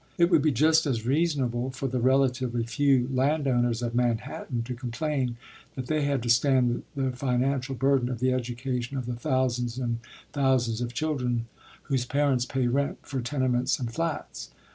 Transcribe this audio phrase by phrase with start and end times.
[0.17, 4.73] It would be just as reasonable for the relatively few land owners of Manhattan to
[4.73, 5.37] complain
[5.75, 9.99] that they had to stand the financial burden of the education of the thousands and
[10.33, 11.45] thousands of children
[11.83, 14.49] whose parents pay rent for tenements and flats.